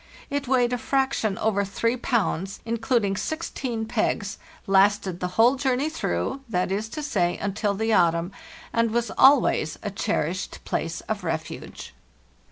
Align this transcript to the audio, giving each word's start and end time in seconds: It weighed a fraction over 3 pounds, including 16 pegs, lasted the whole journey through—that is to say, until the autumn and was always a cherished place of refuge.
It 0.31 0.47
weighed 0.47 0.73
a 0.73 0.79
fraction 0.79 1.37
over 1.37 1.63
3 1.63 1.95
pounds, 1.95 2.59
including 2.65 3.15
16 3.15 3.85
pegs, 3.85 4.39
lasted 4.65 5.19
the 5.19 5.27
whole 5.37 5.57
journey 5.57 5.89
through—that 5.89 6.71
is 6.71 6.89
to 6.89 7.03
say, 7.03 7.37
until 7.37 7.75
the 7.75 7.93
autumn 7.93 8.31
and 8.73 8.89
was 8.89 9.11
always 9.15 9.77
a 9.83 9.91
cherished 9.91 10.65
place 10.65 11.01
of 11.01 11.23
refuge. 11.23 11.93